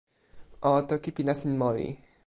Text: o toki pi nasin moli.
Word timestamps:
o 0.69 0.71
toki 0.93 1.09
pi 1.15 1.21
nasin 1.27 1.53
moli. 1.61 1.87